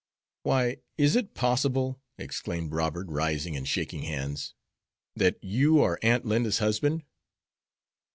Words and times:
"Why, 0.41 0.77
is 0.97 1.15
it 1.15 1.35
possible," 1.35 2.01
exclaimed 2.17 2.71
Robert, 2.73 3.07
rising, 3.07 3.55
and 3.55 3.67
shaking 3.67 4.01
hands, 4.01 4.55
"that 5.15 5.37
you 5.43 5.79
are 5.79 5.99
Aunt 6.01 6.25
Linda's 6.25 6.57
husband?" 6.57 7.03